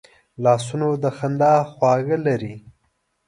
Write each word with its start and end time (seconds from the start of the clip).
لاسونه 0.43 0.87
د 1.03 1.05
خندا 1.17 1.53
خواږه 1.71 2.17
لري 2.27 2.55